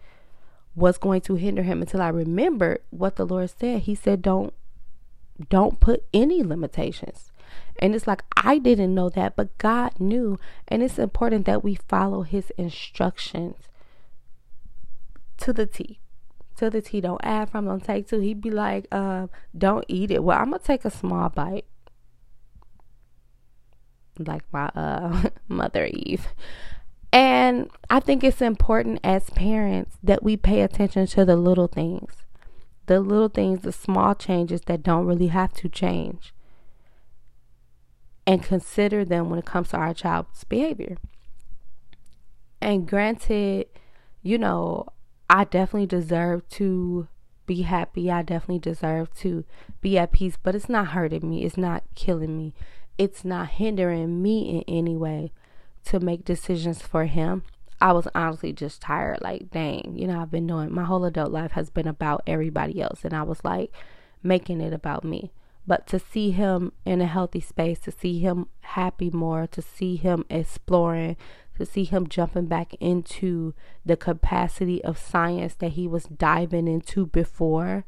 was 0.75 0.97
going 0.97 1.21
to 1.21 1.35
hinder 1.35 1.63
him 1.63 1.81
until 1.81 2.01
I 2.01 2.09
remembered 2.09 2.81
what 2.91 3.15
the 3.15 3.25
Lord 3.25 3.49
said. 3.49 3.81
He 3.81 3.95
said, 3.95 4.21
Don't 4.21 4.53
don't 5.49 5.79
put 5.79 6.03
any 6.13 6.43
limitations. 6.43 7.31
And 7.79 7.93
it's 7.93 8.07
like 8.07 8.23
I 8.35 8.57
didn't 8.57 8.93
know 8.95 9.09
that, 9.09 9.35
but 9.35 9.57
God 9.57 9.99
knew. 9.99 10.37
And 10.67 10.81
it's 10.81 10.99
important 10.99 11.45
that 11.45 11.63
we 11.63 11.75
follow 11.75 12.23
his 12.23 12.51
instructions 12.57 13.55
to 15.37 15.53
the 15.53 15.65
T. 15.65 15.99
To 16.57 16.69
the 16.69 16.81
T. 16.81 17.01
Don't 17.01 17.21
add 17.23 17.49
from, 17.49 17.65
don't 17.65 17.83
take 17.83 18.07
to. 18.09 18.19
He'd 18.19 18.41
be 18.41 18.49
like, 18.49 18.93
um, 18.93 19.29
don't 19.55 19.85
eat 19.87 20.11
it. 20.11 20.23
Well, 20.23 20.37
I'm 20.37 20.51
gonna 20.51 20.59
take 20.59 20.85
a 20.85 20.91
small 20.91 21.29
bite. 21.29 21.65
Like 24.19 24.43
my 24.51 24.67
uh 24.75 25.29
mother 25.47 25.85
Eve. 25.85 26.27
And 27.13 27.69
I 27.89 27.99
think 27.99 28.23
it's 28.23 28.41
important 28.41 28.99
as 29.03 29.29
parents 29.29 29.97
that 30.03 30.23
we 30.23 30.35
pay 30.35 30.61
attention 30.61 31.07
to 31.07 31.25
the 31.25 31.35
little 31.35 31.67
things. 31.67 32.13
The 32.87 32.99
little 32.99 33.29
things, 33.29 33.61
the 33.61 33.71
small 33.71 34.15
changes 34.15 34.61
that 34.61 34.83
don't 34.83 35.05
really 35.05 35.27
have 35.27 35.53
to 35.55 35.69
change. 35.69 36.33
And 38.27 38.43
consider 38.43 39.05
them 39.05 39.29
when 39.29 39.39
it 39.39 39.45
comes 39.45 39.69
to 39.69 39.77
our 39.77 39.93
child's 39.93 40.43
behavior. 40.43 40.97
And 42.61 42.87
granted, 42.87 43.67
you 44.21 44.37
know, 44.37 44.87
I 45.29 45.45
definitely 45.45 45.87
deserve 45.87 46.47
to 46.49 47.07
be 47.45 47.61
happy. 47.61 48.11
I 48.11 48.21
definitely 48.23 48.59
deserve 48.59 49.13
to 49.19 49.45
be 49.81 49.97
at 49.97 50.11
peace, 50.11 50.37
but 50.41 50.53
it's 50.53 50.67
not 50.67 50.87
hurting 50.87 51.27
me. 51.29 51.45
It's 51.45 51.57
not 51.57 51.83
killing 51.95 52.37
me. 52.37 52.53
It's 52.97 53.23
not 53.23 53.47
hindering 53.47 54.21
me 54.21 54.57
in 54.57 54.63
any 54.67 54.97
way 54.97 55.31
to 55.85 55.99
make 55.99 56.25
decisions 56.25 56.81
for 56.81 57.05
him. 57.05 57.43
I 57.79 57.93
was 57.93 58.07
honestly 58.13 58.51
just 58.51 58.81
tired. 58.81 59.19
Like, 59.21 59.51
dang, 59.51 59.93
you 59.95 60.07
know, 60.07 60.19
I've 60.21 60.31
been 60.31 60.47
doing 60.47 60.73
my 60.73 60.83
whole 60.83 61.05
adult 61.05 61.31
life 61.31 61.51
has 61.51 61.69
been 61.69 61.87
about 61.87 62.23
everybody 62.27 62.81
else. 62.81 63.05
And 63.05 63.13
I 63.13 63.23
was 63.23 63.43
like 63.45 63.71
making 64.21 64.59
it 64.59 64.73
about 64.73 65.03
me. 65.03 65.31
But 65.67 65.85
to 65.87 65.99
see 65.99 66.31
him 66.31 66.71
in 66.85 67.01
a 67.01 67.05
healthy 67.05 67.41
space, 67.41 67.79
to 67.81 67.91
see 67.91 68.19
him 68.19 68.47
happy 68.61 69.11
more, 69.11 69.45
to 69.47 69.61
see 69.61 69.97
him 69.97 70.23
exploring, 70.29 71.17
to 71.57 71.65
see 71.65 71.83
him 71.83 72.07
jumping 72.07 72.45
back 72.45 72.73
into 72.79 73.53
the 73.85 73.97
capacity 73.97 74.81
of 74.83 74.97
science 74.97 75.55
that 75.55 75.73
he 75.73 75.85
was 75.85 76.05
diving 76.05 76.69
into 76.69 77.05
before. 77.07 77.85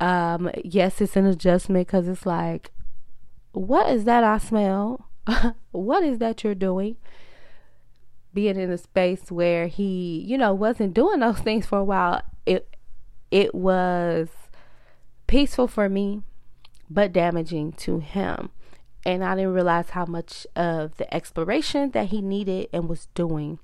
Um, 0.00 0.50
yes, 0.64 1.00
it's 1.00 1.16
an 1.16 1.26
adjustment 1.26 1.86
because 1.86 2.08
it's 2.08 2.24
like, 2.24 2.70
what 3.52 3.90
is 3.90 4.04
that 4.04 4.24
I 4.24 4.38
smell? 4.38 5.10
what 5.70 6.02
is 6.02 6.18
that 6.18 6.44
you're 6.44 6.54
doing? 6.54 6.96
Being 8.32 8.58
in 8.58 8.70
a 8.70 8.78
space 8.78 9.30
where 9.30 9.68
he, 9.68 10.24
you 10.26 10.38
know, 10.38 10.54
wasn't 10.54 10.94
doing 10.94 11.20
those 11.20 11.38
things 11.40 11.66
for 11.66 11.78
a 11.78 11.84
while, 11.84 12.22
it 12.46 12.74
it 13.30 13.54
was 13.54 14.28
peaceful 15.26 15.66
for 15.66 15.88
me, 15.88 16.22
but 16.90 17.12
damaging 17.12 17.72
to 17.72 17.98
him. 17.98 18.50
And 19.06 19.22
I 19.22 19.34
didn't 19.34 19.52
realize 19.52 19.90
how 19.90 20.06
much 20.06 20.46
of 20.56 20.96
the 20.96 21.12
exploration 21.14 21.90
that 21.90 22.08
he 22.08 22.22
needed 22.22 22.68
and 22.72 22.88
was 22.88 23.08
doing 23.14 23.58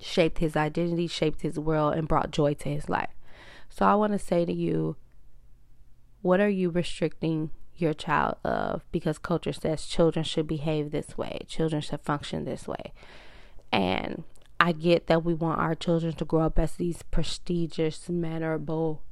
shaped 0.00 0.38
his 0.38 0.56
identity, 0.56 1.06
shaped 1.06 1.42
his 1.42 1.58
world, 1.58 1.94
and 1.94 2.08
brought 2.08 2.30
joy 2.30 2.54
to 2.54 2.68
his 2.68 2.88
life. 2.88 3.10
So 3.68 3.84
I 3.84 3.94
want 3.94 4.12
to 4.12 4.18
say 4.18 4.44
to 4.44 4.52
you, 4.52 4.96
what 6.22 6.40
are 6.40 6.48
you 6.48 6.70
restricting 6.70 7.50
your 7.76 7.94
child 7.94 8.36
of 8.44 8.84
because 8.90 9.18
culture 9.18 9.52
says 9.52 9.86
children 9.86 10.24
should 10.24 10.46
behave 10.46 10.90
this 10.90 11.16
way, 11.16 11.40
children 11.46 11.80
should 11.80 12.00
function 12.00 12.44
this 12.44 12.66
way. 12.66 12.92
And 13.70 14.24
I 14.58 14.72
get 14.72 15.06
that 15.06 15.24
we 15.24 15.34
want 15.34 15.60
our 15.60 15.74
children 15.74 16.14
to 16.14 16.24
grow 16.24 16.42
up 16.42 16.58
as 16.58 16.72
these 16.72 17.02
prestigious, 17.02 18.08
mannerable, 18.08 19.02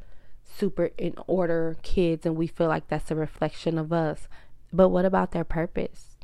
super 0.47 0.91
in 0.97 1.15
order 1.27 1.77
kids, 1.83 2.25
and 2.25 2.37
we 2.37 2.47
feel 2.47 2.69
like 2.69 2.89
that's 2.89 3.11
a 3.11 3.15
reflection 3.15 3.79
of 3.79 3.93
us. 3.93 4.29
But 4.73 4.89
what 4.89 5.05
about 5.05 5.33
their 5.33 5.45
purpose? 5.45 6.17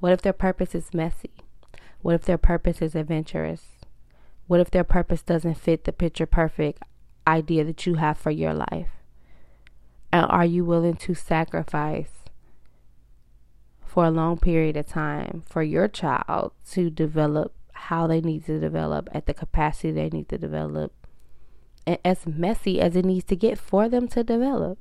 What 0.00 0.12
if 0.12 0.22
their 0.22 0.32
purpose 0.32 0.74
is 0.74 0.94
messy? 0.94 1.30
What 2.00 2.14
if 2.14 2.22
their 2.22 2.38
purpose 2.38 2.82
is 2.82 2.94
adventurous? 2.94 3.78
What 4.46 4.60
if 4.60 4.70
their 4.70 4.84
purpose 4.84 5.22
doesn't 5.22 5.54
fit 5.54 5.84
the 5.84 5.92
picture 5.92 6.26
perfect 6.26 6.82
idea 7.26 7.64
that 7.64 7.86
you 7.86 7.94
have 7.94 8.18
for 8.18 8.30
your 8.30 8.52
life? 8.52 8.88
And 10.12 10.26
are 10.28 10.44
you 10.44 10.64
willing 10.64 10.96
to 10.96 11.14
sacrifice 11.14 12.10
for 13.86 14.04
a 14.04 14.10
long 14.10 14.38
period 14.38 14.76
of 14.76 14.86
time 14.86 15.42
for 15.46 15.62
your 15.62 15.86
child 15.88 16.52
to 16.72 16.90
develop 16.90 17.54
how 17.72 18.06
they 18.06 18.20
need 18.20 18.46
to 18.46 18.58
develop 18.58 19.08
at 19.12 19.26
the 19.26 19.34
capacity 19.34 19.92
they 19.92 20.08
need 20.08 20.28
to 20.28 20.38
develop 20.38 21.01
as 22.04 22.26
messy 22.26 22.80
as 22.80 22.96
it 22.96 23.04
needs 23.04 23.24
to 23.26 23.36
get 23.36 23.58
for 23.58 23.88
them 23.88 24.08
to 24.08 24.22
develop? 24.22 24.78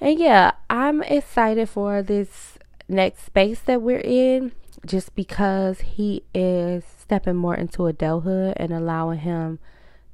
And 0.00 0.18
yeah, 0.18 0.52
I'm 0.68 1.02
excited 1.02 1.68
for 1.68 2.02
this 2.02 2.58
next 2.88 3.24
space 3.24 3.60
that 3.60 3.82
we're 3.82 4.02
in 4.04 4.52
just 4.84 5.14
because 5.14 5.80
he 5.80 6.24
is 6.34 6.84
stepping 6.84 7.36
more 7.36 7.54
into 7.54 7.86
adulthood 7.86 8.54
and 8.56 8.72
allowing 8.72 9.20
him 9.20 9.58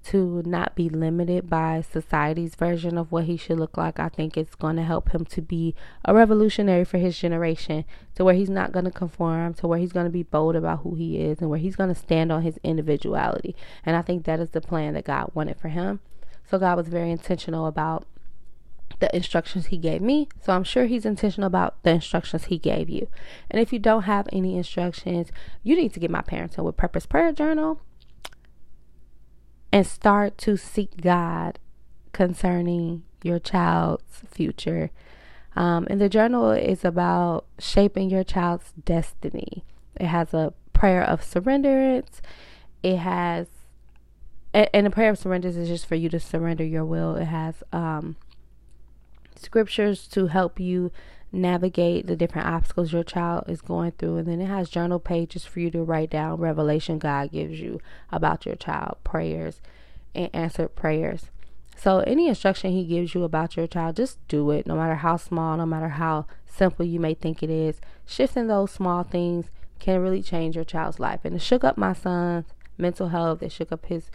to 0.09 0.43
not 0.47 0.75
be 0.75 0.89
limited 0.89 1.51
by 1.51 1.83
society's 1.83 2.55
version 2.55 2.97
of 2.97 3.13
what 3.13 3.25
he 3.25 3.37
should 3.37 3.59
look 3.59 3.77
like. 3.77 4.01
I 4.01 4.09
think 4.09 4.37
it's 4.37 4.55
going 4.55 4.77
to 4.77 4.83
help 4.83 5.11
him 5.11 5.25
to 5.27 5.43
be 5.43 5.75
a 6.05 6.15
revolutionary 6.15 6.85
for 6.85 6.97
his 6.97 7.19
generation, 7.19 7.85
to 8.15 8.25
where 8.25 8.35
he's 8.35 8.49
not 8.49 8.73
going 8.73 8.87
to 8.87 8.91
conform, 8.91 9.53
to 9.55 9.67
where 9.67 9.79
he's 9.79 9.93
going 9.93 10.07
to 10.07 10.11
be 10.11 10.23
bold 10.23 10.57
about 10.57 10.81
who 10.81 10.95
he 10.95 11.19
is, 11.19 11.41
and 11.41 11.51
where 11.51 11.59
he's 11.59 11.77
going 11.77 11.93
to 11.93 12.01
stand 12.01 12.33
on 12.33 12.43
his 12.43 12.59
individuality. 12.65 13.55
And 13.85 13.97
I 13.97 14.03
think 14.03 14.25
that 14.25 14.41
is 14.41 14.51
the 14.51 14.63
plan 14.63 14.95
that 14.95 15.05
God 15.05 15.31
wanted 15.35 15.59
for 15.59 15.69
him. 15.69 16.01
So 16.51 16.59
God 16.59 16.79
was 16.79 16.89
very 16.89 17.11
intentional 17.11 17.67
about 17.67 18.07
the 19.01 19.15
instructions 19.15 19.67
he 19.67 19.77
gave 19.77 20.01
me. 20.01 20.29
So 20.41 20.55
I'm 20.55 20.65
sure 20.65 20.87
he's 20.87 21.05
intentional 21.05 21.47
about 21.47 21.83
the 21.83 21.91
instructions 21.91 22.47
he 22.47 22.57
gave 22.57 22.89
you. 22.89 23.09
And 23.51 23.61
if 23.61 23.75
you 23.75 23.79
don't 23.79 24.03
have 24.05 24.27
any 24.33 24.57
instructions, 24.57 25.31
you 25.63 25.77
need 25.77 25.93
to 25.93 26.01
get 26.01 26.11
my 26.11 26.23
Parenting 26.23 26.65
with 26.65 26.79
Purpose 26.79 27.05
prayer 27.05 27.33
journal 27.33 27.81
and 29.73 29.87
start 29.87 30.39
to 30.39 30.57
seek 30.57 31.01
God 31.01 31.59
concerning 32.13 33.05
your 33.23 33.39
child's 33.39 34.23
future. 34.31 34.91
Um, 35.57 35.87
and 35.91 36.01
the 36.01 36.09
journal 36.09 36.51
is 36.51 36.85
about 36.85 37.45
shaping 37.59 38.11
your 38.11 38.25
child's 38.25 38.73
destiny. 38.85 39.65
It 39.97 40.07
has 40.07 40.33
a 40.33 40.53
prayer 40.73 41.03
of 41.03 41.21
surrenderance. 41.23 42.21
It 42.83 42.99
has, 42.99 43.49
and 44.55 44.87
the 44.87 44.91
prayer 44.91 45.11
of 45.11 45.19
surrender 45.19 45.49
is 45.49 45.69
just 45.69 45.87
for 45.87 45.97
you 45.97 46.09
to 46.11 46.21
surrender 46.21 46.65
your 46.65 46.85
will. 46.85 47.17
It 47.17 47.25
has 47.25 47.63
um, 47.73 48.17
scriptures 49.35 50.07
to 50.09 50.29
help 50.29 50.61
you 50.61 50.93
navigate 51.31 52.07
the 52.07 52.17
different 52.17 52.49
obstacles 52.49 52.93
your 52.93 53.05
child 53.05 53.45
is 53.49 53.61
going 53.61 53.93
through. 53.93 54.17
And 54.17 54.29
then 54.29 54.41
it 54.41 54.47
has 54.47 54.71
journal 54.71 54.99
pages 54.99 55.45
for 55.45 55.61
you 55.61 55.71
to 55.73 55.83
write 55.83 56.11
down 56.11 56.39
revelation 56.39 56.99
God 56.99 57.33
gives 57.33 57.61
you 57.61 57.81
about 58.11 58.47
your 58.47 58.55
child, 58.55 58.97
prayers, 59.05 59.61
and 60.15 60.31
answered 60.35 60.75
prayers. 60.75 61.31
So, 61.77 62.01
any 62.01 62.27
instruction 62.27 62.73
He 62.73 62.85
gives 62.85 63.15
you 63.15 63.23
about 63.23 63.57
your 63.57 63.69
child, 63.69 63.97
just 63.97 64.19
do 64.27 64.51
it, 64.51 64.67
no 64.67 64.75
matter 64.75 64.97
how 64.97 65.17
small, 65.17 65.57
no 65.57 65.67
matter 65.67 65.91
how 65.91 66.27
simple 66.45 66.85
you 66.85 66.99
may 66.99 67.15
think 67.15 67.41
it 67.41 67.51
is. 67.51 67.81
Shifting 68.05 68.49
those 68.49 68.73
small 68.73 69.05
things 69.05 69.47
can 69.79 70.01
really 70.01 70.23
change 70.23 70.57
your 70.57 70.65
child's 70.65 70.99
life. 70.99 71.21
And 71.23 71.37
it 71.37 71.43
shook 71.43 71.63
up 71.63 71.79
my 71.79 71.93
son's 71.93 72.47
mental 72.79 73.09
health, 73.09 73.43
it 73.45 73.53
shook 73.53 73.71
up 73.71 73.87
his 73.87 74.11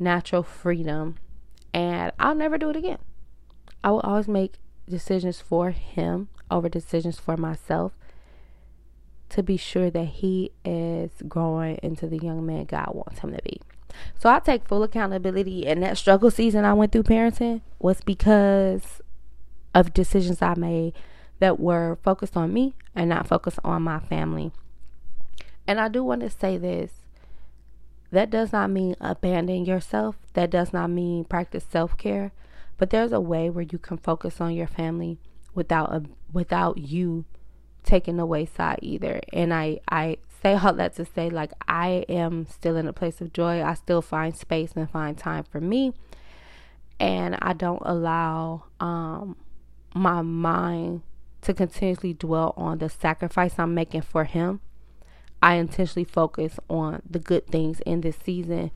natural 0.00 0.42
freedom. 0.42 1.16
And 1.72 2.10
I'll 2.18 2.34
never 2.34 2.58
do 2.58 2.70
it 2.70 2.76
again. 2.76 2.98
I 3.84 3.90
will 3.90 4.00
always 4.00 4.26
make 4.26 4.54
decisions 4.88 5.40
for 5.40 5.70
him 5.70 6.28
over 6.50 6.68
decisions 6.68 7.18
for 7.18 7.36
myself 7.36 7.92
to 9.28 9.42
be 9.42 9.56
sure 9.56 9.90
that 9.90 10.04
he 10.04 10.52
is 10.64 11.10
growing 11.28 11.78
into 11.82 12.06
the 12.06 12.18
young 12.18 12.46
man 12.46 12.64
God 12.64 12.90
wants 12.94 13.18
him 13.20 13.32
to 13.32 13.42
be. 13.42 13.60
So 14.18 14.28
I 14.28 14.38
take 14.38 14.68
full 14.68 14.82
accountability 14.82 15.66
and 15.66 15.82
that 15.82 15.98
struggle 15.98 16.30
season 16.30 16.64
I 16.64 16.74
went 16.74 16.92
through 16.92 17.04
parenting 17.04 17.62
was 17.78 18.00
because 18.02 19.00
of 19.74 19.92
decisions 19.94 20.42
I 20.42 20.54
made 20.54 20.92
that 21.38 21.58
were 21.58 21.98
focused 22.02 22.36
on 22.36 22.52
me 22.52 22.74
and 22.94 23.08
not 23.08 23.26
focused 23.26 23.58
on 23.64 23.82
my 23.82 23.98
family. 24.00 24.52
And 25.66 25.80
I 25.80 25.88
do 25.88 26.04
want 26.04 26.20
to 26.22 26.30
say 26.30 26.56
this. 26.56 26.92
that 28.12 28.30
does 28.30 28.52
not 28.52 28.70
mean 28.70 28.94
abandon 29.00 29.64
yourself. 29.64 30.16
That 30.34 30.50
does 30.50 30.72
not 30.72 30.90
mean 30.90 31.24
practice 31.24 31.64
self 31.68 31.96
care. 31.98 32.32
But 32.78 32.90
there's 32.90 33.12
a 33.12 33.20
way 33.20 33.48
where 33.50 33.64
you 33.70 33.78
can 33.78 33.96
focus 33.96 34.40
on 34.40 34.54
your 34.54 34.66
family 34.66 35.18
without 35.54 35.92
a, 35.92 36.02
without 36.32 36.78
you 36.78 37.24
taking 37.82 38.16
the 38.16 38.26
wayside 38.26 38.80
either. 38.82 39.20
And 39.32 39.54
I 39.54 39.80
I 39.88 40.18
say 40.42 40.54
all 40.54 40.74
that 40.74 40.94
to 40.96 41.04
say 41.04 41.30
like 41.30 41.52
I 41.66 42.04
am 42.08 42.46
still 42.46 42.76
in 42.76 42.86
a 42.86 42.92
place 42.92 43.20
of 43.20 43.32
joy. 43.32 43.62
I 43.62 43.74
still 43.74 44.02
find 44.02 44.36
space 44.36 44.72
and 44.76 44.90
find 44.90 45.16
time 45.16 45.44
for 45.44 45.60
me. 45.60 45.94
And 47.00 47.38
I 47.40 47.54
don't 47.54 47.82
allow 47.84 48.64
um 48.80 49.36
my 49.94 50.20
mind 50.20 51.02
to 51.42 51.54
continuously 51.54 52.12
dwell 52.12 52.52
on 52.56 52.78
the 52.78 52.90
sacrifice 52.90 53.54
I'm 53.58 53.74
making 53.74 54.02
for 54.02 54.24
him. 54.24 54.60
I 55.42 55.54
intentionally 55.54 56.04
focus 56.04 56.58
on 56.68 57.02
the 57.08 57.18
good 57.18 57.46
things 57.46 57.80
in 57.80 58.00
this 58.00 58.16
season, 58.22 58.72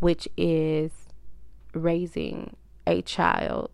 which 0.00 0.28
is 0.36 0.90
raising 1.74 2.56
a 2.86 3.02
child 3.02 3.70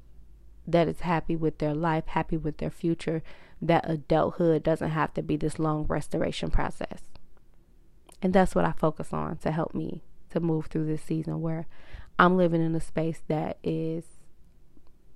that 0.66 0.88
is 0.88 1.00
happy 1.00 1.36
with 1.36 1.58
their 1.58 1.74
life, 1.74 2.06
happy 2.08 2.36
with 2.36 2.58
their 2.58 2.70
future, 2.70 3.22
that 3.60 3.88
adulthood 3.88 4.62
doesn't 4.62 4.90
have 4.90 5.12
to 5.14 5.22
be 5.22 5.36
this 5.36 5.58
long 5.58 5.84
restoration 5.84 6.50
process. 6.50 7.02
And 8.22 8.32
that's 8.32 8.54
what 8.54 8.64
I 8.64 8.72
focus 8.72 9.12
on 9.12 9.38
to 9.38 9.50
help 9.50 9.74
me 9.74 10.02
to 10.30 10.40
move 10.40 10.66
through 10.66 10.86
this 10.86 11.02
season 11.02 11.40
where 11.40 11.66
I'm 12.18 12.36
living 12.36 12.64
in 12.64 12.74
a 12.74 12.80
space 12.80 13.22
that 13.28 13.58
is 13.62 14.04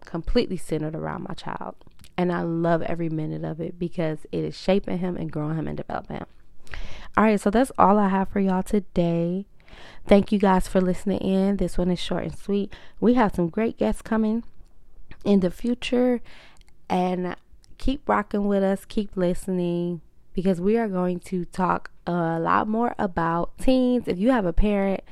completely 0.05 0.57
centered 0.57 0.95
around 0.95 1.27
my 1.29 1.35
child. 1.35 1.77
And 2.17 2.33
I 2.33 2.43
love 2.43 2.83
every 2.83 3.09
minute 3.09 3.45
of 3.45 3.61
it 3.61 3.79
because 3.79 4.21
it 4.31 4.45
is 4.45 4.57
shaping 4.57 4.99
him 4.99 5.17
and 5.17 5.31
growing 5.31 5.57
him 5.57 5.69
and 5.69 5.77
developing 5.77 6.19
him. 6.19 6.27
All 7.17 7.25
right, 7.25 7.41
so 7.41 7.51
that's 7.51 7.73
all 7.79 7.99
I 7.99 8.09
have 8.09 8.29
for 8.29 8.41
y'all 8.41 8.63
today. 8.63 9.47
Thank 10.07 10.33
you 10.33 10.39
guys 10.39 10.69
for 10.69 10.81
listening 10.81 11.19
in. 11.19 11.57
This 11.57 11.79
one 11.79 11.91
is 11.91 12.01
short 12.01 12.25
and 12.25 12.37
sweet. 12.37 12.73
We 13.01 13.15
have 13.15 13.35
some 13.35 13.49
great 13.49 13.79
guests 13.79 14.03
coming 14.03 14.45
in 15.25 15.41
the 15.41 15.51
future, 15.51 16.21
and 16.89 17.35
keep 17.79 18.09
rocking 18.09 18.47
with 18.47 18.63
us, 18.63 18.85
keep 18.85 19.17
listening 19.17 20.01
because 20.35 20.61
we 20.61 20.77
are 20.77 20.89
going 20.89 21.21
to 21.21 21.45
talk 21.47 21.91
a 22.07 22.39
lot 22.39 22.69
more 22.69 22.95
about 22.99 23.57
teens. 23.59 24.05
If 24.07 24.19
you 24.19 24.31
have 24.33 24.45
a 24.45 24.53
parent, 24.53 25.03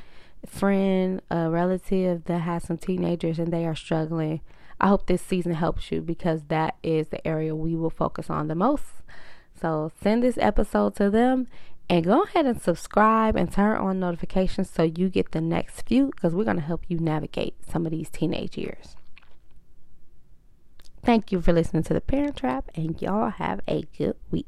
friend, 0.47 1.23
a 1.31 1.49
relative 1.49 2.25
that 2.25 2.41
has 2.41 2.65
some 2.65 2.77
teenagers 2.77 3.39
and 3.39 3.53
they 3.53 3.65
are 3.65 3.75
struggling, 3.75 4.41
I 4.81 4.89
hope 4.89 5.07
this 5.07 5.23
season 5.23 5.55
helps 5.55 5.91
you 5.93 6.01
because 6.01 6.43
that 6.49 6.77
is 6.83 7.09
the 7.09 7.27
area 7.27 7.55
we 7.55 7.77
will 7.77 7.91
focus 7.91 8.29
on 8.29 8.49
the 8.49 8.55
most. 8.55 8.85
So 9.59 9.93
send 10.03 10.25
this 10.25 10.39
episode 10.39 10.97
to 10.97 11.09
them 11.09 11.47
and 11.89 12.05
go 12.05 12.23
ahead 12.23 12.47
and 12.47 12.61
subscribe 12.61 13.37
and 13.37 13.53
turn 13.53 13.77
on 13.77 14.01
notifications 14.01 14.71
so 14.71 14.83
you 14.83 15.09
get 15.09 15.33
the 15.33 15.41
next 15.41 15.83
few 15.83 16.07
because 16.07 16.35
we're 16.35 16.45
going 16.45 16.57
to 16.57 16.63
help 16.63 16.85
you 16.89 16.99
navigate 16.99 17.55
some 17.69 17.85
of 17.85 17.93
these 17.93 18.09
teenage 18.09 18.57
years. 18.57 18.97
Thank 21.05 21.33
you 21.33 21.41
for 21.41 21.53
listening 21.53 21.83
to 21.85 21.95
The 21.95 22.01
Parent 22.01 22.37
Trap, 22.37 22.71
and 22.77 23.01
y'all 23.03 23.31
have 23.31 23.61
a 23.67 23.83
good 23.99 24.17
week. 24.31 24.47